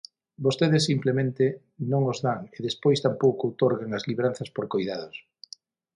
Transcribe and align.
Vostedes 0.45 0.87
simplemente 0.89 1.45
non 1.91 2.01
os 2.11 2.19
dan 2.25 2.39
e 2.55 2.57
despois 2.67 3.03
tampouco 3.05 3.43
outorgan 3.47 3.91
as 3.97 4.07
libranzas 4.09 4.49
por 4.55 4.65
coidados. 4.73 5.15